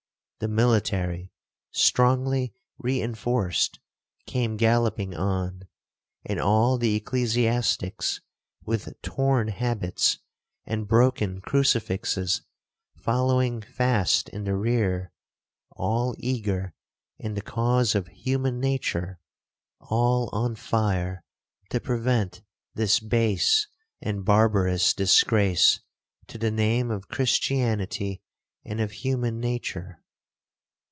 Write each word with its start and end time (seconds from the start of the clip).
The 0.43 0.47
military, 0.47 1.29
strongly 1.69 2.51
reinforced, 2.79 3.79
came 4.25 4.57
galloping 4.57 5.13
on, 5.15 5.67
and 6.25 6.39
all 6.39 6.79
the 6.79 6.95
ecclesiastics, 6.95 8.21
with 8.65 8.99
torn 9.03 9.49
habits, 9.49 10.17
and 10.65 10.87
broken 10.87 11.41
crucifixes, 11.41 12.41
following 12.97 13.61
fast 13.61 14.29
in 14.29 14.43
the 14.45 14.55
rear,—all 14.55 16.15
eager 16.17 16.73
in 17.19 17.35
the 17.35 17.43
cause 17.43 17.93
of 17.93 18.07
human 18.07 18.59
nature—all 18.59 20.29
on 20.31 20.55
fire 20.55 21.23
to 21.69 21.79
prevent 21.79 22.41
this 22.73 22.99
base 22.99 23.67
and 24.01 24.25
barbarous 24.25 24.95
disgrace 24.95 25.81
to 26.25 26.39
the 26.39 26.49
name 26.49 26.89
of 26.89 27.09
Christianity 27.09 28.23
and 28.65 28.81
of 28.81 28.91
human 28.91 29.39
nature. 29.39 29.99